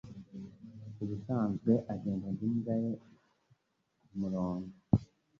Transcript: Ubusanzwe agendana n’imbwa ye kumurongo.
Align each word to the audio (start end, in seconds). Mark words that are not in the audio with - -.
Ubusanzwe 1.03 1.71
agendana 1.93 2.29
n’imbwa 2.39 2.73
ye 2.83 2.91
kumurongo. 4.05 4.69